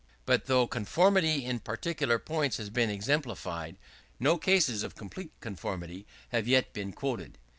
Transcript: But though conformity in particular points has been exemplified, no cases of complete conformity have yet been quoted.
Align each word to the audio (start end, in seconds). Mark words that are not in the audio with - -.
But 0.25 0.47
though 0.47 0.65
conformity 0.65 1.45
in 1.45 1.59
particular 1.59 2.17
points 2.17 2.57
has 2.57 2.71
been 2.71 2.89
exemplified, 2.89 3.77
no 4.19 4.35
cases 4.39 4.81
of 4.81 4.95
complete 4.95 5.29
conformity 5.41 6.07
have 6.31 6.47
yet 6.47 6.73
been 6.73 6.91
quoted. 6.91 7.37